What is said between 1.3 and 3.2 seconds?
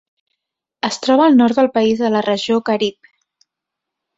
al nord del país a la regió Carib.